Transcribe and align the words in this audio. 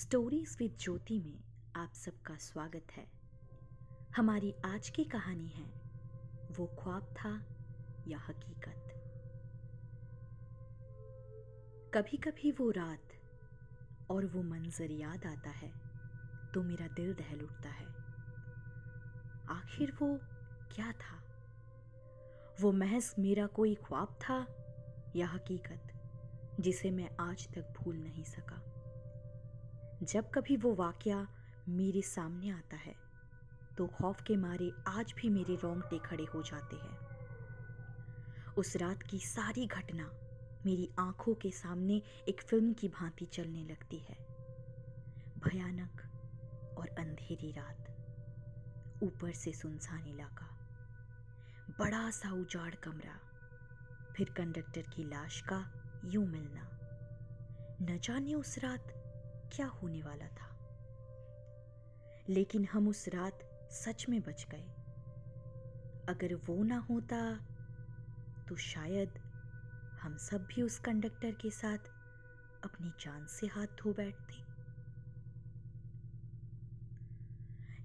Stories 0.00 0.56
with 0.58 0.76
ज्योति 0.80 1.18
में 1.20 1.40
आप 1.76 1.92
सबका 1.92 2.36
स्वागत 2.36 2.86
है। 2.92 3.06
हमारी 4.16 4.54
आज 4.64 4.88
की 4.88 5.04
कहानी 5.04 5.48
है, 5.48 5.64
वो 6.50 6.66
ख्वाब 6.66 7.02
था 7.02 7.42
या 8.08 8.18
हकीकत? 8.18 8.84
कभी 11.94 12.16
कभी 12.16 12.52
वो 12.52 12.70
रात 12.70 13.08
और 14.10 14.26
वो 14.26 14.42
मंजर 14.42 14.90
याद 14.90 15.26
आता 15.26 15.50
है 15.50 15.72
तो 16.54 16.62
मेरा 16.62 16.88
दिल 16.88 17.14
दहल 17.14 17.40
उठता 17.40 17.68
है। 17.68 17.86
आखिर 19.50 19.92
वो 19.92 20.18
क्या 20.74 20.92
था? 20.92 21.22
वो 22.60 22.72
महज 22.72 23.14
मेरा 23.18 23.46
कोई 23.46 23.74
ख्वाब 23.74 24.18
था 24.22 24.46
या 25.16 25.26
हकीकत, 25.26 25.92
जिसे 26.60 26.90
मैं 26.90 27.16
आज 27.20 27.48
तक 27.54 27.74
भूल 27.80 27.96
नहीं 27.96 28.24
सका? 28.24 28.69
जब 30.02 30.30
कभी 30.30 30.56
वो 30.56 30.74
वाक्य 30.74 31.26
मेरे 31.68 32.02
सामने 32.02 32.50
आता 32.50 32.76
है 32.76 32.94
तो 33.78 33.86
खौफ 33.86 34.22
के 34.22 34.36
मारे 34.36 34.70
आज 34.88 35.12
भी 35.16 35.28
मेरे 35.28 35.54
रोंगटे 35.54 35.98
खड़े 35.98 36.24
हो 36.24 36.42
जाते 36.42 36.76
हैं। 36.76 38.54
उस 38.54 38.76
रात 38.76 39.02
की 39.02 39.18
सारी 39.18 39.66
घटना 39.66 40.10
मेरी 40.66 40.88
आँखों 40.98 41.34
के 41.34 41.50
सामने 41.50 42.00
एक 42.28 42.40
फ़िल्म 42.42 42.72
की 42.72 42.88
भांति 42.88 43.26
चलने 43.26 43.64
लगती 43.64 43.98
है। 43.98 44.16
भयानक 45.44 46.02
और 46.78 46.88
अंधेरी 46.98 47.50
रात 47.52 49.00
ऊपर 49.02 49.32
से 49.32 49.52
सुनसान 49.52 50.06
इलाका 50.06 50.48
बड़ा 51.78 52.10
सा 52.10 52.32
उजाड़ 52.32 52.74
कमरा, 52.74 53.18
फिर 54.16 54.30
कंडक्टर 54.30 54.82
की 54.82 55.04
लाश 55.04 55.40
का 55.52 55.60
यूँ 56.04 56.26
मिलना। 56.26 56.68
न 57.82 57.98
जाने 57.98 58.34
उस 58.34 58.58
रात 58.58 58.92
क्या 59.52 59.66
होने 59.66 60.02
वाला 60.02 60.26
था? 60.26 60.56
लेकिन 62.28 62.64
हम 62.64 62.88
उस 62.88 63.08
रात 63.08 63.38
सच 63.72 64.06
में 64.08 64.20
बच 64.20 64.46
गए। 64.50 64.66
अगर 66.08 66.34
वो 66.34 66.62
ना 66.62 66.78
होता 66.78 67.36
तो 68.48 68.56
शायद 68.56 69.18
हम 70.02 70.16
सब 70.16 70.46
भी 70.46 70.62
उस 70.62 70.78
कंडक्टर 70.78 71.30
के 71.32 71.50
साथ 71.50 71.78
अपनी 72.64 72.88
जान 72.88 73.26
से 73.26 73.46
हाथ 73.46 73.66
धो 73.66 73.92
बैठते। 73.92 74.50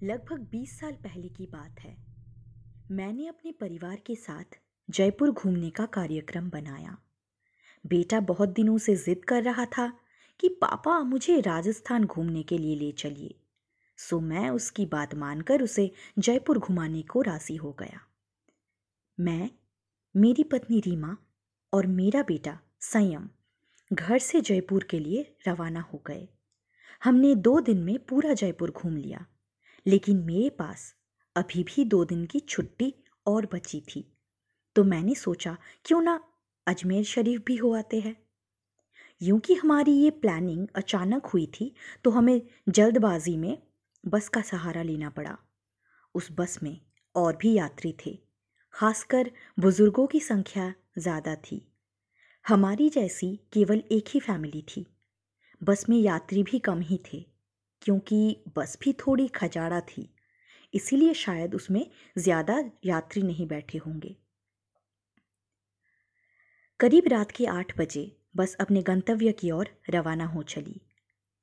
लगभग 0.06 0.40
20 0.40 0.80
साल 0.80 0.94
पहले 0.94 1.30
की 1.30 1.46
बात 1.46 1.80
है। 1.80 2.06
मैंने 2.92 3.28
अपने 3.28 3.52
परिवार 3.52 3.96
के 3.96 4.16
साथ 4.16 4.60
जयपुर 4.90 5.32
घूमने 5.32 5.70
का 5.70 5.86
कार्यक्रम 5.86 6.50
बनाया। 6.50 6.98
बेटा 7.86 8.20
बहुत 8.20 8.50
दिनों 8.50 8.78
से 8.78 8.96
जिद 8.96 9.26
कर 9.26 9.44
रहा 9.44 9.66
था 9.66 10.00
कि 10.40 10.50
पापा 10.50 11.00
मुझे 11.00 11.42
राजस्थान 11.42 12.04
घूमने 12.04 12.44
के 12.44 12.58
लिए 12.58 12.76
ले 12.76 12.92
चलिए। 12.92 13.40
सो 13.98 14.20
मैं 14.20 14.50
उसकी 14.50 14.86
बात 14.86 15.16
मानकर 15.16 15.62
उसे 15.62 15.92
जयपुर 16.20 16.60
घुमाने 16.60 17.02
को 17.02 17.22
राज़ी 17.22 17.56
हो 17.56 17.72
गया। 17.72 18.00
मैं, 19.20 19.50
मेरी 20.16 20.44
पत्नी 20.44 20.80
रीमा 20.80 21.18
और 21.74 21.88
मेरा 21.88 22.24
बेटा 22.24 22.60
संयम 22.80 23.30
घर 23.94 24.20
से 24.20 24.42
जयपुर 24.42 24.84
के 24.84 25.00
लिए 25.00 25.36
रवाना 25.48 25.82
हो 25.82 26.04
गए। 26.08 26.28
हमने 27.04 27.36
दो 27.36 27.60
दिन 27.60 27.78
में 27.78 28.06
पूरा 28.06 28.34
जयपुर 28.34 28.72
घूम 28.72 28.98
लिया, 28.98 29.26
लेकिन 29.88 30.18
मेरे 30.18 30.50
पास 30.50 30.96
अभी 31.36 31.64
भी 31.64 31.86
दो 31.86 32.06
दिन 32.06 32.26
की 32.26 32.40
छुट्टी 32.40 32.94
और 33.28 33.46
बची 33.54 33.82
थी। 33.82 34.18
तो 34.76 34.84
मैंने 34.84 35.16
सोचा, 35.16 35.58
क्यों 35.86 36.02
ना 36.02 36.24
अजमेर 36.68 37.04
शरीफ 37.04 37.42
भी 37.46 37.56
हो 37.56 37.76
आते 37.76 38.00
हैं? 38.00 38.25
यूँ 39.22 39.40
कि 39.40 39.54
हमारी 39.54 39.92
ये 39.94 40.10
प्लानिंग 40.12 40.68
अचानक 40.76 41.26
हुई 41.26 41.46
थी 41.54 41.74
तो 42.04 42.12
हमें 42.12 42.42
जल्दबाजी 42.70 43.36
में 43.38 43.58
बस 44.04 44.28
का 44.30 44.42
सहारा 44.42 44.82
लेना 44.82 45.10
पड़ा। 45.10 45.38
उस 46.16 46.28
बस 46.32 46.58
में 46.64 46.80
और 47.16 47.36
भी 47.36 47.54
यात्री 47.54 47.96
थे, 48.06 48.18
खासकर 48.74 49.32
बुज़ुर्गों 49.60 50.06
की 50.08 50.20
संख्या 50.20 50.74
ज़्यादा 50.98 51.36
थी। 51.36 51.62
हमारी 52.46 52.90
जैसी 52.90 53.36
केवल 53.54 53.84
एक 53.92 54.10
ही 54.10 54.20
फैमिली 54.20 54.62
थी। 54.68 54.86
बस 55.62 55.86
में 55.90 55.98
यात्री 55.98 56.44
भी 56.44 56.60
कम 56.60 56.82
ही 56.82 57.00
थे, 57.06 57.26
क्योंकि 57.82 58.44
बस 58.58 58.78
भी 58.82 58.94
थोड़ी 59.00 59.28
खजाड़ा 59.28 59.80
थी, 59.82 60.10
इसीलिए 60.74 61.14
शायद 61.14 61.56
उसमें 61.56 61.86
ज़्यादा 62.16 62.64
यात्री 62.86 63.22
नहीं 63.22 63.48
बैठे 63.48 63.78
होंगे। 63.78 64.16
करीब 66.80 67.08
रात 67.08 67.32
के 67.32 67.46
आठ 67.48 67.78
बजे 67.78 68.12
बस 68.36 68.56
अपने 68.56 68.82
गंतव्य 68.82 69.32
की 69.32 69.52
ओर 69.52 69.70
रवाना 69.90 70.26
हो 70.26 70.44
चली। 70.44 70.82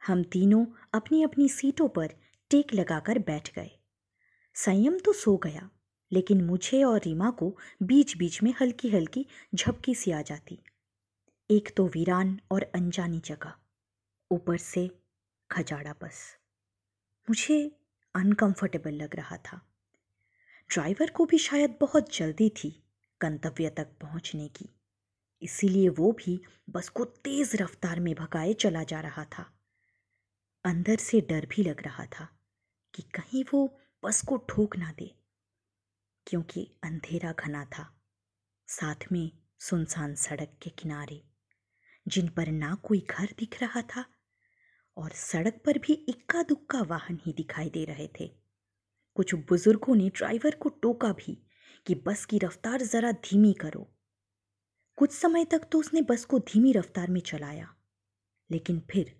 हम 0.07 0.23
तीनों 0.23 0.67
अपनी 0.93 1.23
अपनी 1.23 1.49
सीटों 1.49 1.89
पर 1.89 2.15
टेक 2.51 2.75
लगाकर 2.75 3.19
बैठ 3.19 3.55
गए। 3.55 3.71
संयम 4.55 4.99
तो 4.99 5.13
सो 5.13 5.37
गया, 5.37 5.71
लेकिन 6.13 6.45
मुझे 6.45 6.83
और 6.85 7.01
रीमा 7.05 7.31
को 7.31 7.57
बीच 7.83 8.17
बीच 8.17 8.43
में 8.43 8.55
हल्की 8.61 8.91
हल्की 8.91 9.27
झपकी 9.55 9.95
सी 9.95 10.11
आ 10.11 10.23
जाती। 10.23 10.59
एक 11.51 11.75
तो 11.77 11.87
वीरान 11.87 12.41
और 12.51 12.71
अनजानी 12.75 13.19
जगह, 13.19 13.55
ऊपर 14.31 14.57
से 14.57 14.91
खजाड़ा 15.51 15.93
बस। 15.93 16.21
मुझे 17.31 17.77
अनकंफर्टेबल 18.15 18.93
लग 18.93 19.17
रहा 19.17 19.37
था। 19.37 19.61
ड्राइवर 20.71 21.11
को 21.11 21.25
भी 21.25 21.39
शायद 21.39 21.77
बहुत 21.81 22.17
जल्दी 22.17 22.49
थी 22.51 22.83
गंतव्य 23.21 23.71
तक 23.71 23.89
पहुँचने 24.01 24.49
की। 24.49 24.69
इसीलिए 25.43 25.89
वो 25.91 26.13
भी 26.15 26.41
बस 26.71 26.89
को 26.89 27.05
तेज 27.05 27.55
रफ्तार 27.57 28.01
में 28.01 28.15
भगाए 28.15 28.53
चला 28.55 28.83
जा 28.85 29.01
रहा 29.01 29.25
था। 29.33 29.47
अंदर 30.65 30.97
से 30.97 31.21
डर 31.21 31.47
भी 31.47 31.63
लग 31.63 31.83
रहा 31.83 32.05
था 32.11 32.29
कि 32.95 33.03
कहीं 33.15 33.45
वो 33.53 33.67
बस 34.03 34.23
को 34.23 34.37
ठोक 34.49 34.77
ना 34.77 34.93
दे, 34.99 35.11
क्योंकि 36.27 36.67
अंधेरा 36.85 37.33
घना 37.35 37.65
था, 37.65 37.87
साथ 38.69 39.11
में 39.13 39.31
सुनसान 39.61 40.15
सड़क 40.15 40.57
के 40.63 40.71
किनारे, 40.71 41.23
जिन 42.07 42.29
पर 42.29 42.49
ना 42.49 42.75
कोई 42.83 43.07
घर 43.11 43.35
दिख 43.39 43.61
रहा 43.63 43.83
था 43.87 44.05
और 44.97 45.11
सड़क 45.13 45.61
पर 45.67 45.79
भी 45.79 45.93
इक्का 46.09 46.43
दुक्का 46.43 46.83
वाहन 46.83 47.19
ही 47.27 47.33
दिखाई 47.33 47.71
दे 47.71 47.85
रहे 47.85 48.09
थे। 48.21 48.31
कुछ 49.17 49.35
बुज़ुर्गों 49.49 49.95
ने 49.97 50.09
ड्राइवर 50.09 50.55
को 50.55 50.69
टोका 50.83 51.13
भी 51.15 51.35
कि 51.87 51.95
बस 52.07 52.25
की 52.25 52.39
रफ्तार 52.39 52.83
ज़रा 52.83 53.13
धीमी 53.13 53.53
करो। 53.53 53.89
कुछ 54.99 55.13
समय 55.13 55.45
तक 55.45 55.67
तो 55.73 55.79
उसने 55.79 56.03
बस 56.03 56.25
को 56.25 56.39
धीमी 56.39 56.73
रफ्तार 56.73 57.11
में 57.11 57.21
चलाया, 57.21 57.75
लेकिन 58.51 58.81
फिर 58.91 59.15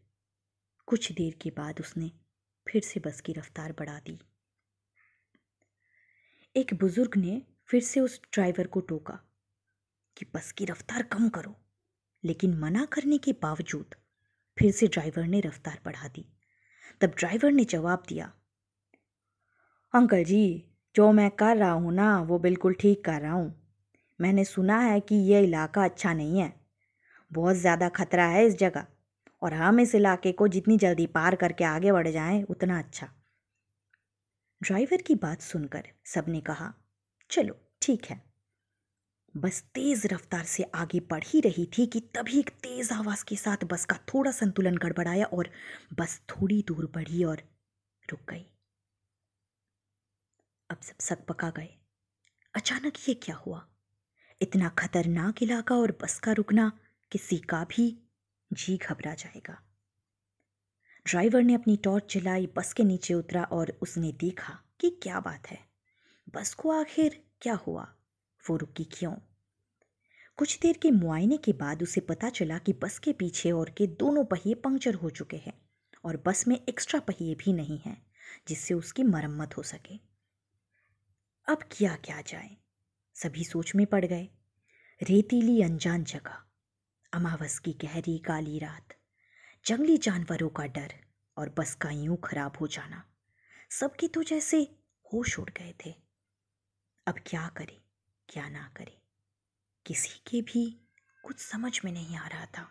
कुछ 0.87 1.13
देर 1.13 1.35
के 1.43 1.51
बाद 1.51 1.81
उसने 1.81 2.11
फिर 2.67 2.83
से 2.83 3.01
बस 3.01 3.21
की 3.21 3.33
रफ्तार 3.33 3.73
बढ़ा 3.73 3.99
दी। 3.99 4.19
एक 6.57 6.75
बुज़ुर्ग 6.75 7.17
ने 7.17 7.43
फिर 7.67 7.83
से 7.83 8.01
उस 8.01 8.21
ड्राइवर 8.33 8.67
को 8.67 8.81
टोका 8.81 9.19
कि, 10.17 10.27
बस 10.35 10.53
की 10.53 10.65
रफ्तार 10.65 11.03
कम 11.03 11.29
करो। 11.29 11.55
लेकिन 12.25 12.59
मना 12.59 12.85
करने 12.85 13.19
के 13.19 13.33
बावजूद 13.33 13.95
फिर 14.59 14.73
से 14.73 14.87
ड्राइवर 14.87 15.25
ने 15.25 15.41
रफ्तार 15.41 15.81
बढ़ा 15.85 16.09
दी। 16.09 16.25
तब 17.01 17.15
ड्राइवर 17.19 17.53
ने 17.53 17.65
जवाब 17.65 18.03
दिया, 18.09 18.33
अंकल 19.95 20.25
जी, 20.25 20.65
जो 20.95 21.11
मैं 21.13 21.31
कर 21.31 21.57
रहा 21.57 21.71
हूँ 21.71 21.93
ना, 21.95 22.21
वो 22.21 22.39
बिल्कुल 22.39 22.75
ठीक 22.75 23.05
कर 23.05 23.21
रहा 23.21 23.33
हूँ। 23.33 23.62
मैंने 24.21 24.45
सुना 24.45 24.79
है 24.79 25.01
कि 25.01 25.15
यह 25.15 25.39
इलाका 25.39 25.85
अच्छा 25.85 26.13
नहीं 26.13 26.41
है। 26.41 26.53
बहुत 27.31 27.57
ज़्यादा 27.57 27.89
खतरा 27.89 28.27
है 28.27 28.47
इस 28.47 28.57
जगह, 28.57 28.87
और 29.43 29.55
हम 29.55 29.81
इस 29.81 29.95
इलाके 29.95 30.33
को 30.33 30.49
जितनी 30.49 30.79
जल्दी 30.79 31.07
पार 31.09 31.35
करके 31.35 31.65
आगे 31.65 31.93
बढ़ 31.93 32.09
जाएँ, 32.09 32.43
उतना 32.43 32.79
अच्छा। 32.79 33.09
ड्राइवर 34.63 35.03
की 35.03 35.15
बात 35.15 35.41
सुनकर 35.41 35.89
सबने 36.07 36.41
कहा, 36.41 36.73
चलो, 37.31 37.57
ठीक 37.83 38.05
है। 38.05 38.21
बस 39.35 39.63
तेज 39.75 40.07
रफ्तार 40.07 40.45
से 40.45 40.63
आगे 40.75 41.01
बढ़ 41.01 41.25
ही 41.27 41.41
रही 41.41 41.67
थी 41.79 41.87
कि 41.87 42.01
तभी 42.15 42.39
एक 42.39 42.51
तेज 42.63 42.93
आवाज़ 42.93 43.25
के 43.25 43.37
साथ 43.37 43.65
बस 43.65 43.85
का 43.85 43.97
थोड़ा 44.09 44.31
संतुलन 44.31 44.77
गड़बड़ाया 44.77 45.25
और 45.27 45.51
बस 46.01 46.21
थोड़ी 46.31 46.63
दूर 46.69 46.91
बढ़ी 46.95 47.25
और 47.25 47.43
रुक 48.09 48.31
गई। 48.31 48.47
अब 50.71 50.81
सब 50.81 50.99
सक 51.01 51.25
पका 51.29 51.51
गए। 51.51 51.69
अचानक 52.55 53.09
ये 53.09 53.15
क्या 53.15 53.37
हुआ? 53.37 53.67
इतना 54.43 54.69
खतरनाक 54.69 55.43
इलाका 55.43 55.75
और 55.75 55.99
बस 56.03 56.19
का 56.19 56.33
रुकना 56.33 56.73
किसी 57.13 57.39
का 57.39 57.65
भी 57.65 57.99
जी 58.53 58.77
घबरा 58.77 59.15
जाएगा। 59.15 59.63
ड्राइवर 61.07 61.43
ने 61.43 61.55
अपनी 61.55 61.77
टॉर्च 61.77 62.15
जलाई 62.15 62.47
बस 62.57 62.73
के 62.73 62.85
नीचे 62.85 63.15
उतरा 63.15 63.45
और 63.45 63.79
उसने 63.83 64.13
देखा 64.13 64.63
कि 64.81 64.91
क्या 64.91 65.21
बात 65.21 65.47
है। 65.47 65.59
बस 66.35 66.55
को 66.55 66.71
आखिर 66.71 67.25
क्या 67.41 67.55
हुआ? 67.55 67.95
वो 68.51 68.57
रुकी 68.57 68.85
क्यों? 68.85 69.15
कुछ 70.37 70.59
देर 70.59 70.79
के 70.83 70.91
मुआयने 70.91 71.37
के 71.37 71.53
बाद 71.53 71.83
उसे 71.83 72.01
पता 72.01 72.31
चला 72.31 72.59
कि 72.59 72.73
बस 72.73 72.99
के 72.99 73.13
पीछे 73.13 73.53
और 73.53 73.71
के 73.71 73.87
दोनों 73.87 74.25
पहिए 74.25 74.55
पंक्चर 74.55 74.95
हो 74.95 75.11
चुके 75.11 75.37
हैं 75.37 75.63
और 76.05 76.23
बस 76.27 76.49
में 76.49 76.61
एक्स्ट्रा 76.69 77.01
पहिए 77.01 77.35
भी 77.35 77.53
नहीं 77.53 77.79
हैं, 77.79 78.07
जिससे 78.49 78.75
उसकी 78.75 79.03
मरम्मत 79.03 79.57
हो 79.57 79.63
सके। 79.63 80.01
अब 81.49 81.59
किया 81.63 81.97
क्या 81.97 82.21
जाए? 82.21 82.57
सभी 83.23 83.45
सोच 83.45 83.75
में 83.75 83.87
पड़ 83.87 84.05
गए। 84.05 84.29
रेतीली 85.01 85.63
अनजान 85.63 86.05
जगह, 86.05 86.43
अमावस 87.13 87.59
की 87.59 87.73
गहरी 87.73 88.19
काली 88.19 88.59
रात, 88.59 88.95
जंगली 89.67 89.97
जानवरों 89.99 90.49
का 90.49 90.67
डर 90.67 90.95
और 91.37 91.55
बस 91.59 91.75
का 91.75 91.91
यूँ 91.91 92.17
खराब 92.25 92.57
हो 92.61 92.67
जाना, 92.67 93.03
सबके 93.71 94.09
तो 94.09 94.23
जैसे 94.23 94.63
होश 95.07 95.39
उड़ 95.39 95.51
गए 95.51 95.75
थे। 95.85 95.95
अब 97.07 97.15
क्या 97.27 97.47
करे, 97.49 97.81
क्या 98.29 98.49
ना 98.49 98.71
करे, 98.77 98.97
किसी 99.87 100.21
के 100.31 100.43
भी 100.43 100.65
कुछ 101.25 101.39
समझ 101.39 101.81
में 101.85 101.93
नहीं 101.93 102.17
आ 102.17 102.27
रहा 102.27 102.47
था। 102.47 102.69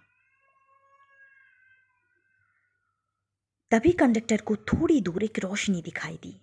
तभी 3.72 3.92
कंडक्टर 3.92 4.42
को 4.42 4.56
थोड़ी 4.56 5.02
दूर 5.02 5.24
एक 5.24 5.40
रोशनी 5.40 5.82
दिखाई 5.82 6.18
दी। 6.24 6.40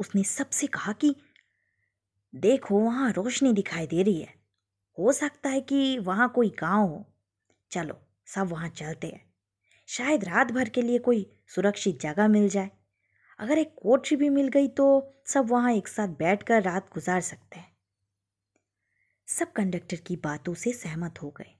उसने 0.00 0.22
सबसे 0.24 0.66
कहा 0.66 0.92
कि 0.92 1.14
देखो 2.34 2.78
वहाँ 2.78 3.12
रोशनी 3.12 3.52
दिखाई 3.52 3.86
दे 3.86 4.02
रही 4.02 4.20
है। 4.20 4.34
हो 4.98 5.12
सकता 5.12 5.50
है 5.50 5.60
कि 5.60 5.98
वहाँ 5.98 6.28
कोई 6.28 6.48
गाँव 6.48 6.88
हो। 6.88 7.04
चलो, 7.70 8.00
सब 8.26 8.48
वहाँ 8.48 8.68
चलते 8.68 9.06
हैं। 9.06 9.34
शायद 9.86 10.24
रात 10.24 10.52
भर 10.52 10.68
के 10.68 10.82
लिए 10.82 10.98
कोई 10.98 11.30
सुरक्षित 11.46 12.00
जगह 12.00 12.28
मिल 12.28 12.48
जाए। 12.48 12.70
अगर 13.38 13.58
एक 13.58 13.74
कोठरी 13.76 14.16
भी 14.16 14.28
मिल 14.28 14.48
गई 14.48 14.68
तो 14.68 15.14
सब 15.26 15.50
वहाँ 15.50 15.72
एक 15.72 15.88
साथ 15.88 16.08
बैठकर 16.08 16.62
रात 16.62 16.90
गुजार 16.94 17.20
सकते 17.20 17.58
हैं। 17.58 17.76
सब 19.28 19.52
कंडक्टर 19.52 19.96
की 19.96 20.16
बातों 20.16 20.54
से 20.54 20.72
सहमत 20.72 21.22
हो 21.22 21.30
गए। 21.30 21.54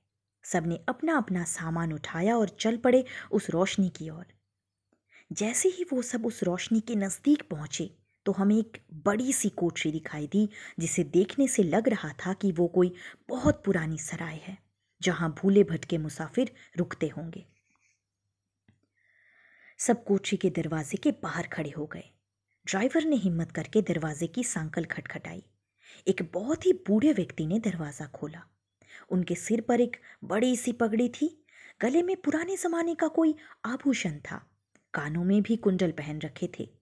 सबने 0.44 0.84
अपना 0.88 1.16
अपना 1.16 1.44
सामान 1.44 1.92
उठाया 1.92 2.36
और 2.36 2.48
चल 2.48 2.76
पड़े 2.76 3.04
उस 3.32 3.50
रोशनी 3.50 3.88
की 3.88 4.10
ओर। 4.10 4.26
जैसे 5.32 5.68
ही 5.68 5.84
वो 5.84 6.02
सब 6.02 6.26
उस 6.26 6.42
रोशनी 6.42 6.80
के 6.80 6.94
नज़दीक 6.94 7.42
पहुँचे 7.42 7.97
तो 8.28 8.32
हमें 8.32 8.58
एक 8.58 8.78
बड़ी 8.92 9.32
सी 9.32 9.48
कोठरी 9.48 9.92
दिखाई 9.92 10.26
दी, 10.26 10.48
जिसे 10.78 11.04
देखने 11.04 11.48
से 11.48 11.62
लग 11.62 11.88
रहा 11.88 12.12
था 12.12 12.32
कि 12.32 12.52
वो 12.52 12.66
कोई 12.66 12.94
बहुत 13.28 13.64
पुरानी 13.64 13.98
सराय 13.98 14.34
है, 14.34 14.58
जहाँ 15.02 15.34
भूले 15.42 15.64
भटके 15.64 15.98
मुसाफिर 15.98 16.52
रुकते 16.76 17.08
होंगे। 17.08 17.46
सब 19.78 20.04
कोठरी 20.04 20.36
के 20.36 20.50
दरवाजे 20.50 20.96
के 20.96 21.10
बाहर 21.10 21.46
खड़े 21.46 21.70
हो 21.70 21.86
गए। 21.86 22.04
ड्राइवर 22.66 23.04
ने 23.04 23.16
हिम्मत 23.16 23.52
करके 23.52 23.82
दरवाजे 23.82 24.26
की 24.26 24.44
सांकल 24.44 24.84
खटखटाई। 24.84 25.42
एक 26.08 26.30
बहुत 26.34 26.66
ही 26.66 26.72
बूढ़े 26.72 27.12
व्यक्ति 27.12 27.46
ने 27.46 27.58
दरवाज़ा 27.58 28.06
खोला। 28.06 28.42
उनके 29.10 29.34
सिर 29.34 29.60
पर 29.60 29.80
एक 29.80 29.96
बड़ी 30.25 30.56
सी 30.56 30.72
पगड़ी 30.72 31.08
थी। 31.08 31.44
गले 31.82 32.02
में 32.02 32.16
पुराने 32.16 32.56
जमाने 32.56 32.94
का 32.94 33.08
कोई 33.08 33.34
आभूषण 33.64 34.19
था। 34.19 34.46
कानों 34.94 35.25
में 35.25 35.42
भी 35.42 35.56
कुंडल 35.56 35.90
पहन 35.90 36.20
रखे 36.20 36.50
थे। 36.60 36.77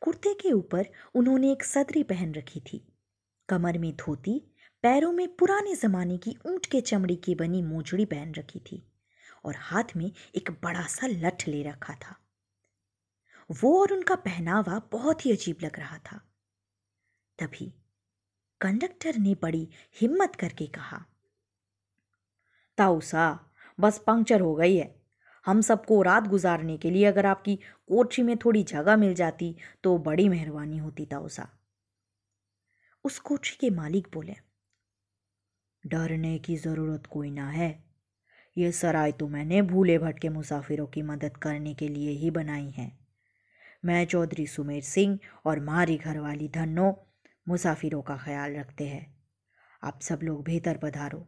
कुर्ते 0.00 0.34
के 0.34 0.52
ऊपर 0.52 0.88
उन्होंने 1.14 1.52
एक 1.52 1.64
सदरी 1.64 2.02
पहन 2.02 2.34
रखी 2.34 2.60
थी। 2.60 2.92
कमर 3.48 3.78
में 3.78 3.96
धोती, 3.96 4.38
पैरों 4.82 5.12
में 5.12 5.36
पुराने 5.36 5.74
जमाने 5.74 6.18
की 6.18 6.36
ऊँट 6.46 6.66
के 6.66 6.80
चमड़ी 6.80 7.16
की 7.16 7.34
बनी 7.34 7.62
मोजड़ी 7.62 8.04
पहन 8.04 8.34
रखी 8.34 8.60
थी 8.60 8.92
और 9.44 9.54
हाथ 9.56 9.96
में 9.96 10.12
एक 10.34 10.50
बड़ा 10.50 10.86
सा 10.86 11.06
लठ 11.06 11.48
ले 11.48 11.62
रखा 11.62 11.94
था। 11.94 12.16
वो 13.50 13.80
और 13.80 13.92
उनका 13.92 14.14
पहनावा 14.14 14.88
बहुत 14.92 15.26
ही 15.26 15.32
अजीब 15.32 15.56
लग 15.62 15.78
रहा 15.78 15.98
था। 15.98 16.18
तभी 17.38 17.74
कंडक्टर 18.60 19.16
ने 19.16 19.36
बड़ी 19.42 19.68
हिम्मत 20.00 20.36
करके 20.36 20.66
कहा 20.66 21.04
ताउसा 22.78 23.50
बस 23.80 23.98
पंक्चर 23.98 24.40
हो 24.40 24.54
गई 24.54 24.76
है। 24.76 25.03
हम 25.46 25.60
सबको 25.60 26.00
रात 26.02 26.28
गुजारने 26.28 26.76
के 26.76 26.90
लिए 26.90 27.04
अगर 27.04 27.26
आपकी 27.26 27.56
कोठी 27.88 28.22
में 28.22 28.36
थोड़ी 28.36 28.62
जगह 28.64 28.96
मिल 28.96 29.14
जाती 29.14 29.54
तो 29.84 29.96
बड़ी 30.00 30.28
मेहरबानी 30.28 30.78
होती 30.78 31.06
ताउसा 31.06 31.48
उस 33.04 33.18
कोठी 33.20 33.56
के 33.56 33.70
मालिक 33.70 34.06
बोले, 34.14 34.34
डरने 35.84 36.38
की 36.38 36.56
ज़रूरत 36.56 37.06
कोई 37.06 37.30
ना 37.30 37.48
है। 37.50 37.72
ये 38.56 38.70
सराय 38.72 39.12
तो 39.12 39.26
मैंने 39.28 39.60
भूले 39.62 39.98
भटके 39.98 40.28
मुसाफिरों 40.28 40.86
की 40.86 41.02
मदद 41.02 41.36
करने 41.36 41.74
के 41.74 41.88
लिए 41.88 42.10
ही 42.10 42.30
बनाई 42.30 42.70
है। 42.70 42.90
मैं 43.84 44.04
चौधरी 44.06 44.46
सुमेर 44.46 44.82
सिंह 44.82 45.18
और 45.44 45.60
मारी 45.60 45.96
घरवाली 45.96 46.48
धन्नो 46.48 46.94
मुसाफिरों 47.46 48.00
का 48.02 48.16
ख्याल 48.16 48.54
रखते 48.56 48.86
हैं। 48.86 49.06
आप 49.82 50.00
सब 50.00 50.20
लोग 50.22 50.42
बेहतर 50.44 50.76
पधारो। 50.76 51.26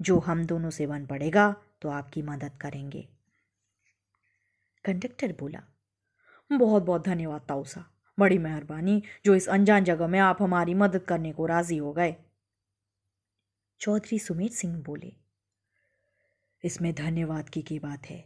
जो 0.00 0.18
हम 0.20 0.44
दोनों 0.46 0.70
से 0.70 0.86
बन 0.86 1.06
पड़ेगा 1.06 1.54
तो 1.82 1.88
आपकी 1.90 2.22
मदद 2.22 2.56
करेंगे। 2.60 3.08
कंडक्टर 4.84 5.32
बोला 5.32 5.62
बहुत 6.50 6.82
बहुत 6.82 7.04
धन्यवाद 7.04 7.40
ताउसा 7.48 7.84
बड़ी 8.18 8.38
मेहरबानी, 8.38 9.02
जो 9.24 9.34
इस 9.34 9.48
अनजान 9.48 9.84
जगह 9.84 10.06
में 10.06 10.18
आप 10.18 10.42
हमारी 10.42 10.74
मदद 10.74 11.04
करने 11.04 11.32
को 11.32 11.46
राज़ी 11.46 11.76
हो 11.76 11.92
गए। 11.92 12.14
चौधरी 13.80 14.18
सुमेर 14.18 14.50
सिंह 14.50 14.76
बोले, 14.82 15.12
इसमें 16.64 16.94
धन्यवाद 16.94 17.48
की 17.48 17.62
की 17.62 17.78
बात 17.78 18.06
है। 18.06 18.24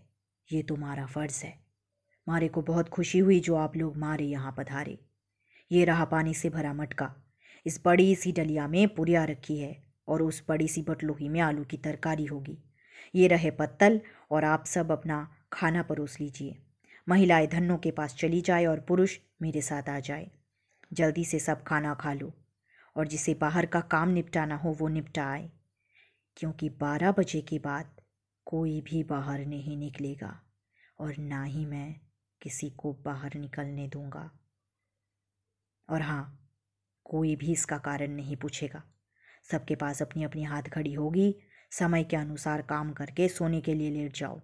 ये 0.53 0.63
तुम्हारा 0.63 1.07
फ़र्ज़ 1.07 1.45
है। 1.45 1.59
मारे 2.29 2.49
को 2.49 2.63
बहुत 2.63 2.89
खुशी 2.89 3.19
हुई 3.19 3.41
जो 3.41 3.55
आप 3.55 3.77
लोग 3.77 3.97
मारे 3.97 4.25
यहाँ 4.25 4.55
पधारे। 4.59 4.99
ये 5.73 5.85
रहा 5.85 6.05
पानी 6.05 6.35
से 6.35 6.51
भरा 6.51 6.73
मटका। 6.73 7.15
इस 7.67 7.81
बड़ी 7.85 8.15
सी 8.17 8.33
डलिया 8.33 8.69
में 8.69 8.89
पुरिया 8.89 9.25
रखी 9.25 9.59
है 9.59 9.77
और 10.09 10.23
उस 10.23 10.43
बड़ी 10.49 10.69
सी 10.69 10.83
बटलोही 10.83 11.29
में 11.29 11.41
आलू 11.41 11.65
की 11.65 11.77
तरकारी 11.77 12.25
होगी। 12.25 12.59
ये 13.15 13.29
रहे 13.29 13.51
पत्तल 13.51 14.01
और 14.31 14.45
आप 14.45 14.65
सब 14.67 14.93
अपना 14.93 15.27
खाना 15.53 15.83
परोस 15.83 16.21
लीजिए। 16.21 16.57
महिलाएँ 17.09 17.47
धनों 17.47 17.79
के 17.79 17.91
पास 17.91 18.15
चली 18.15 18.41
जाए 18.41 18.65
और 18.67 18.81
पुरुष 18.81 19.19
मेरे 19.43 19.63
साथ 19.63 19.89
आ 19.89 19.99
जाए। 20.01 20.31
जल्दी 20.93 21.25
से 21.25 21.39
सब 21.39 21.63
खाना 21.63 21.95
खा 21.95 22.13
लो 22.13 22.33
और 22.97 23.09
जिसे 23.09 23.35
बाहर 23.35 23.67
का 23.67 23.81
काम 23.81 24.09
निपटाना 24.09 24.57
हो 24.57 24.73
वो 24.73 24.89
निपटा 24.89 25.27
आए 25.31 25.51
क्योंकि 26.37 26.69
बारह 26.69 27.13
बजे 27.13 27.41
के 27.41 27.59
बाद 27.59 28.01
कोई 28.47 28.81
भी 28.81 29.03
बाहर 29.05 29.45
नहीं 29.47 29.77
निकलेगा 29.77 30.41
और 30.99 31.17
ना 31.19 31.43
ही 31.45 31.65
मैं 31.67 31.95
किसी 32.43 32.71
को 32.71 32.93
बाहर 32.93 33.35
निकलने 33.35 33.89
दूँगा। 33.89 34.31
और 35.89 36.03
हाँ 36.03 36.51
कोई 37.05 37.37
भी 37.37 37.53
इसका 37.53 37.79
कारण 37.79 38.09
नहीं 38.09 38.37
पूछेगा। 38.37 38.83
सबके 39.51 39.75
पास 39.75 40.03
अपनी 40.03 40.25
अपनी 40.25 40.43
हाथ 40.43 40.63
खड़ी 40.63 40.95
होगी। 40.95 41.35
समय 41.71 42.05
के 42.05 42.17
अनुसार 42.17 42.63
काम 42.63 42.93
करके 42.93 43.29
सोने 43.29 43.61
के 43.61 43.75
लिए 43.75 43.91
लेट 43.91 44.17
जाओ। 44.17 44.41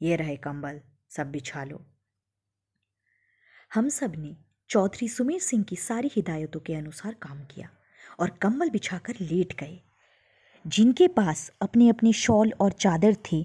ये 0.00 0.16
रहे 0.16 0.36
कंबल, 0.36 0.80
सब 1.10 1.30
बिछा 1.30 1.64
लो। 1.64 1.80
हम 3.74 3.88
सबने 3.88 4.36
चौधरी 4.70 5.08
सुमेर 5.08 5.40
सिंह 5.40 5.62
की 5.64 5.76
सारी 5.76 6.10
हिदायतों 6.16 6.60
के 6.60 6.74
अनुसार 6.74 7.14
काम 7.14 7.44
किया 7.44 7.68
और 8.20 8.30
कंबल 8.42 8.70
बिछाकर 8.70 9.14
लेट 9.20 9.52
गए। 9.60 9.80
जिनके 10.64 11.08
पास 11.08 11.50
अपने 11.60 11.88
अपने 11.88 12.12
शॉल 12.12 12.52
और 12.60 12.72
चादर 12.72 13.16
थे, 13.32 13.44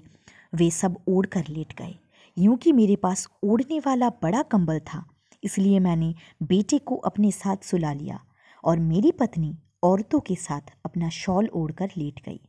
वे 0.54 0.70
सब 0.70 0.98
ओढ़ 1.08 1.26
कर 1.26 1.48
लेट 1.48 1.72
गए। 1.72 1.94
यूँ 2.36 2.56
कि 2.56 2.72
मेरे 2.72 2.96
पास 2.96 3.28
ओढ़ने 3.42 3.78
वाला 3.78 4.08
बड़ा 4.22 4.42
कंबल 4.42 4.80
था, 4.80 5.04
इसलिए 5.42 5.78
मैंने 5.80 6.14
बेटे 6.42 6.78
को 6.78 6.96
अपने 6.96 7.30
साथ 7.32 7.64
सुला 7.64 7.92
लिया 7.92 8.20
और 8.64 8.78
मेरी 8.78 9.12
पत्नी 9.12 9.56
औरतों 9.82 10.20
के 10.20 10.34
साथ 10.34 10.74
अपना 10.84 11.08
शॉल 11.10 11.48
ओढ़कर 11.48 11.90
लेट 11.96 12.20
गई। 12.24 12.40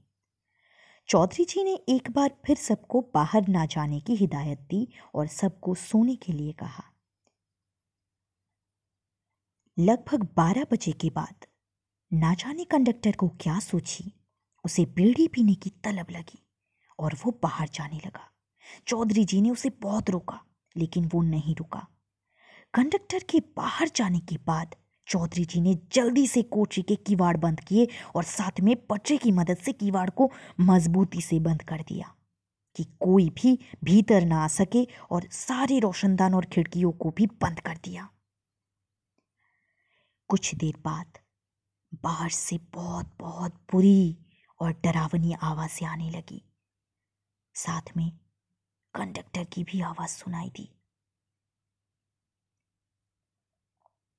चौधरी 1.09 1.43
जी 1.45 1.63
ने 1.63 1.73
एक 1.89 2.09
बार 2.11 2.33
फिर 2.45 2.57
सबको 2.57 3.01
बाहर 3.13 3.47
ना 3.47 3.65
जाने 3.65 3.99
की 3.99 4.15
हिदायत 4.15 4.59
दी 4.59 4.87
और 5.15 5.27
सबको 5.27 5.75
सोने 5.75 6.15
के 6.15 6.33
लिए 6.33 6.51
कहा। 6.51 6.83
लगभग 9.77 10.27
बारह 10.37 10.65
बजे 10.71 10.91
के 10.91 11.09
बाद 11.09 11.45
ना 12.11 12.33
जाने 12.33 12.63
कंडक्टर 12.63 13.15
को 13.15 13.27
क्या 13.29 13.59
सोची, 13.59 14.13
उसे 14.65 14.85
बीड़ी 14.85 15.27
पीने 15.27 15.55
की 15.55 15.69
तलब 15.83 16.11
लगी 16.11 16.43
और 16.99 17.15
वो 17.25 17.39
बाहर 17.43 17.69
जाने 17.69 17.97
लगा। 17.97 18.29
चौधरी 18.87 19.25
जी 19.25 19.41
ने 19.41 19.49
उसे 19.49 19.69
बहुत 19.69 20.09
रोका, 20.09 20.41
लेकिन 20.75 21.09
वो 21.13 21.21
नहीं 21.21 21.55
रुका। 21.55 21.87
कंडक्टर 22.73 23.23
के 23.23 23.39
बाहर 23.57 23.89
जाने 23.95 24.19
के 24.19 24.37
बाद 24.37 24.75
चौधरी 25.07 25.45
जी 25.45 25.61
ने 25.61 25.75
जल्दी 25.93 26.25
से 26.27 26.41
कोठरी 26.43 26.81
के 26.81 26.95
किवाड़ 26.95 27.37
बंद 27.37 27.59
किए 27.59 27.87
और 28.15 28.23
साथ 28.23 28.61
में 28.61 28.75
पटरे 28.89 29.17
की 29.17 29.31
मदद 29.31 29.57
से 29.57 29.73
किवाड़ 29.73 30.09
को 30.09 30.31
मजबूती 30.61 31.21
से 31.21 31.39
बंद 31.39 31.63
कर 31.63 31.81
दिया 31.81 32.13
कि 32.75 32.83
कोई 32.99 33.29
भी 33.29 33.57
भीतर 33.83 34.25
ना 34.25 34.43
आ 34.43 34.47
सके 34.47 34.87
और 35.11 35.27
सारे 35.31 35.79
रोशनदान 35.79 36.35
और 36.35 36.45
खिड़कियों 36.45 36.91
को 36.91 37.11
भी 37.11 37.27
बंद 37.41 37.59
कर 37.59 37.77
दिया। 37.85 38.09
कुछ 40.29 40.53
देर 40.55 40.75
बाद 40.85 41.17
बाहर 42.03 42.29
से 42.29 42.57
बहुत 42.73 43.11
बहुत 43.19 43.55
बुरी 43.71 44.17
और 44.59 44.71
डरावनी 44.83 45.33
आवाज़ें 45.43 45.87
आने 45.87 46.09
लगी। 46.11 46.43
साथ 47.55 47.91
में 47.97 48.09
कंडक्टर 48.93 49.43
की 49.53 49.63
भी 49.63 49.81
आवाज़ 49.81 50.11
सुनाई 50.11 50.49
दी 50.55 50.69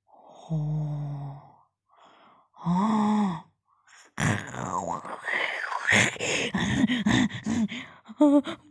हाँ 0.09 0.38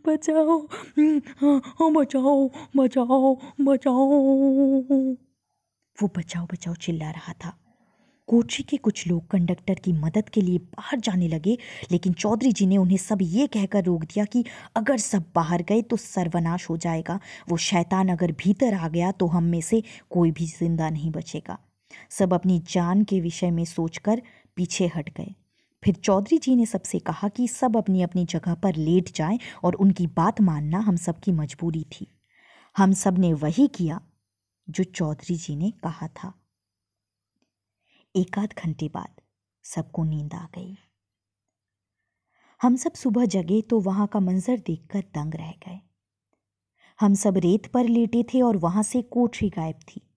बचाओ 0.05 0.59
बचाओ 1.91 2.49
बचाओ 2.77 3.35
बचाओ। 3.61 4.05
वो 5.97 6.07
बचाओ 6.17 6.45
बचाओ 6.45 6.73
चिल्ला 6.73 7.09
रहा 7.11 7.33
था। 7.33 7.53
कोची 8.27 8.63
के 8.63 8.77
कुछ 8.77 9.07
लोग 9.07 9.27
कंडक्टर 9.27 9.73
की 9.73 9.93
मदद 9.93 10.29
के 10.29 10.41
लिए 10.41 10.57
बाहर 10.57 10.99
जाने 10.99 11.27
लगे, 11.27 11.57
लेकिन 11.91 12.13
चौधरी 12.13 12.51
जी 12.51 12.65
ने 12.65 12.77
उन्हें 12.77 12.97
सब 12.97 13.17
ये 13.21 13.47
कहकर 13.47 13.83
रोक 13.83 14.03
दिया 14.03 14.25
कि 14.25 14.43
अगर 14.75 14.97
सब 14.97 15.31
बाहर 15.35 15.61
गए 15.61 15.81
तो 15.81 15.95
सर्वनाश 15.97 16.69
हो 16.69 16.77
जाएगा। 16.77 17.19
वो 17.49 17.57
शैतान 17.57 18.09
अगर 18.09 18.31
भीतर 18.31 18.73
आ 18.73 18.87
गया 18.87 19.11
तो 19.11 19.27
हम 19.27 19.43
में 19.43 19.61
से 19.61 19.83
कोई 20.09 20.31
भी 20.31 20.45
ज़िंदा 20.45 20.89
नहीं 20.89 21.11
बचेगा। 21.11 21.57
सब 22.09 22.33
अपनी 22.33 22.59
जान 22.59 23.03
के 23.03 23.21
विषय 23.21 23.51
में 23.51 23.65
सोचकर 23.65 24.21
पीछे 24.55 24.87
हट 24.87 25.09
गए। 25.09 25.35
फिर 25.83 25.95
चौधरी 25.95 26.37
जी 26.37 26.55
ने 26.55 26.65
सबसे 26.65 26.99
कहा 26.99 27.27
कि 27.27 27.47
सब 27.47 27.77
अपनी 27.77 28.01
अपनी 28.01 28.25
जगह 28.25 28.55
पर 28.55 28.75
लेट 28.75 29.11
जाएँ 29.11 29.39
और 29.63 29.73
उनकी 29.73 30.07
बात 30.07 30.41
मानना 30.41 30.79
हम 30.79 30.95
सबकी 30.95 31.31
मजबूरी 31.31 31.83
थी। 31.83 32.07
हम 32.77 32.93
सबने 32.93 33.33
वही 33.33 33.67
किया 33.67 34.01
जो 34.69 34.83
चौधरी 34.83 35.35
जी 35.35 35.55
ने 35.55 35.71
कहा 35.71 36.07
था। 36.07 36.33
एक 38.15 38.39
आध 38.39 38.53
घंटे 38.65 38.87
बाद 38.87 39.21
सबको 39.63 40.03
नींद 40.03 40.33
आ 40.33 40.45
गई। 40.55 40.77
हम 42.61 42.75
सब 42.75 42.93
सुबह 42.93 43.25
जगे 43.25 43.61
तो 43.61 43.79
वहाँ 43.79 44.07
का 44.07 44.19
मंजर 44.19 44.57
देखकर 44.59 44.99
दंग 44.99 45.35
रह 45.35 45.51
गए। 45.51 45.79
हम 46.99 47.13
सब 47.13 47.37
रेत 47.37 47.65
पर 47.65 47.85
लेटे 47.85 48.23
थे 48.23 48.41
और 48.41 48.57
वहाँ 48.57 48.83
से 48.83 49.01
कोठरी 49.01 49.49
गायब 49.49 49.75
थी। 49.75 50.08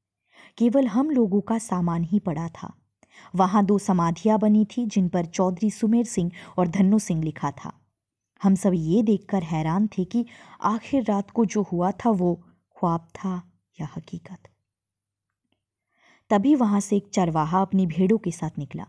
केवल 0.59 0.87
हम 0.87 1.11
लोगों 1.11 1.41
का 1.41 1.59
सामान 1.59 2.05
ही 2.05 2.19
पड़ा 2.19 2.49
था। 2.49 2.73
वहाँ 3.37 3.65
दो 3.65 3.79
समाधियाँ 3.79 4.39
बनी 4.39 4.65
थी, 4.65 4.87
जिन 4.87 5.09
पर 5.09 5.27
चौधरी 5.27 5.71
सुमेर 5.71 6.05
सिंह 6.05 6.31
और 6.59 6.69
धन्नो 6.69 6.99
सिंह 6.99 7.23
लिखा 7.23 7.51
था। 7.51 7.73
हम 8.43 8.55
सब 8.55 8.73
ये 8.75 9.03
देखकर 9.03 9.43
हैरान 9.43 9.87
थे 9.87 10.05
कि 10.05 10.25
आखिर 10.61 11.05
रात 11.05 11.31
को 11.31 11.45
जो 11.45 11.63
हुआ 11.63 11.91
था, 11.91 12.11
वो 12.11 12.35
ख्वाब 12.77 13.09
था 13.15 13.43
या 13.81 13.89
हकीकत। 13.97 14.49
तभी 16.31 16.55
वहाँ 16.55 16.81
से 16.81 16.97
एक 16.97 17.09
चरवाहा 17.13 17.61
अपनी 17.61 17.87
भेड़ों 17.87 18.19
के 18.19 18.31
साथ 18.31 18.59
निकला। 18.59 18.87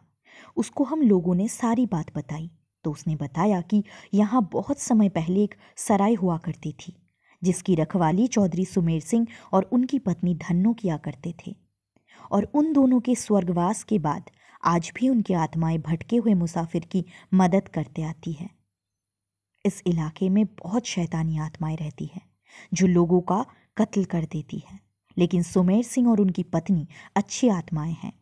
उसको 0.57 0.83
हम 0.83 1.01
लोगों 1.01 1.35
ने 1.35 1.47
सारी 1.47 1.85
बात 1.85 2.15
बताई 2.15 2.49
तो 2.85 2.91
उसने 2.91 3.15
बताया 3.15 3.61
कि 3.61 3.83
यहाँ 4.13 4.49
बहुत 4.53 4.79
समय 4.79 5.09
पहले 5.09 5.43
एक 5.43 5.55
सराय 5.77 6.13
हुआ 6.13 6.37
करती 6.37 6.71
थी। 6.71 6.95
जिसकी 7.43 7.75
रखवाली 7.75 8.27
चौधरी 8.27 8.65
सुमेर 8.65 9.01
सिंह 9.01 9.27
और 9.53 9.63
उनकी 9.63 9.99
पत्नी 9.99 10.35
धन्नो 10.35 10.73
किया 10.73 10.97
करते 10.97 11.35
थे। 11.47 11.55
और 12.31 12.43
उन 12.43 12.73
दोनों 12.73 12.99
के 12.99 13.15
स्वर्गवास 13.15 13.83
के 13.83 13.99
बाद 13.99 14.29
आज 14.63 14.91
भी 14.95 15.09
उनकी 15.09 15.33
आत्माएँ 15.33 15.77
भटके 15.77 16.17
हुए 16.17 16.33
मुसाफिर 16.33 16.85
की 16.85 17.05
मदद 17.33 17.67
करते 17.67 18.03
आती 18.03 18.31
है। 18.31 18.49
इस 19.65 19.83
इलाके 19.87 20.29
में 20.29 20.45
बहुत 20.45 20.85
शैतानी 20.85 21.37
आत्माएँ 21.37 21.75
रहती 21.75 22.05
हैं, 22.05 22.29
जो 22.73 22.87
लोगों 22.87 23.21
का 23.21 23.45
कत्ल 23.77 24.05
कर 24.05 24.25
देती 24.25 24.63
है। 24.71 24.79
लेकिन 25.17 25.43
सुमेर 25.43 25.83
सिंह 25.83 26.09
और 26.09 26.21
उनकी 26.21 26.43
पत्नी 26.43 26.87
अच्छी 27.15 27.49
आत्माएँ 27.49 27.95
हैं, 28.03 28.13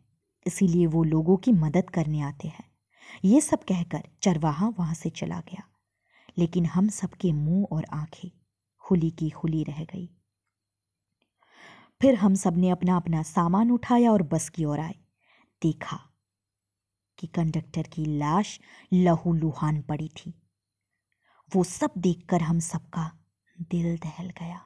इसीलिए 0.46 0.86
वो 0.86 1.04
लोगों 1.04 1.36
की 1.36 1.52
मदद 1.52 1.90
करने 1.90 2.20
आते 2.20 2.48
हैं। 2.48 2.64
ये 3.24 3.40
सब 3.40 3.64
कहकर 3.64 4.02
चरवाहा 4.22 4.68
वहाँ 4.68 4.94
से 4.94 5.10
चला 5.10 5.40
गया। 5.40 5.62
लेकिन 6.38 6.66
हम 6.66 6.88
सबके 6.88 7.32
मुँह 7.32 7.66
और 7.72 7.84
आँखें 7.92 8.30
खुली 8.92 9.10
की 9.10 9.30
खुली 9.30 9.62
रह 9.64 9.84
गई। 9.84 10.08
फिर 12.00 12.14
हम 12.14 12.34
सबने 12.34 12.70
अपना 12.70 12.96
अपना 12.96 13.22
सामान 13.22 13.70
उठाया 13.70 14.12
और 14.12 14.22
बस 14.22 14.48
की 14.48 14.64
ओर 14.64 14.80
आए। 14.80 14.94
देखा 15.62 15.96
कि 17.18 17.26
कंडक्टर 17.26 17.82
की 17.82 18.04
लाश 18.04 18.60
लहू 18.92 19.32
लुहान 19.32 19.82
पड़ी 19.82 20.08
थी। 20.08 20.34
वो 21.54 21.64
सब 21.64 21.90
देखकर 21.98 22.42
हम 22.42 22.60
सबका 22.60 23.10
दिल 23.70 23.98
दहल 23.98 24.30
गया। 24.30 24.60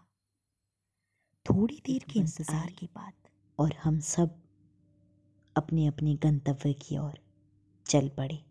थोड़ी 1.47 1.81
देर 1.87 2.05
के 2.13 2.19
इंतज़ार 2.19 2.73
के 2.73 2.87
बाद 2.87 3.31
और 3.59 3.77
हम 3.83 4.01
सब 4.01 4.43
अपने 5.57 5.87
अपने 5.87 6.15
गंतव्य 6.15 6.73
की 6.73 6.99
ओर 6.99 7.19
चल 7.87 8.09
पड़े। 8.09 8.45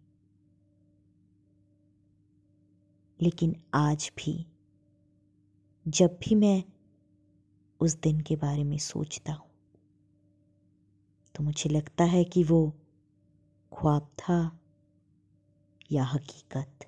लेकिन 3.19 3.55
आज 3.73 4.11
भी 4.17 4.45
जब 5.87 6.17
भी 6.23 6.35
मैं 6.35 6.63
उस 7.81 7.95
दिन 7.95 8.19
के 8.19 8.35
बारे 8.35 8.63
में 8.63 8.77
सोचता 8.77 9.33
हूँ 9.33 9.49
तो 11.35 11.43
मुझे 11.43 11.69
लगता 11.69 12.03
है 12.03 12.23
कि 12.23 12.43
वो 12.43 12.73
ख्वाब 13.71 14.09
था 14.19 14.59
या 15.91 16.03
हकीकत। 16.03 16.84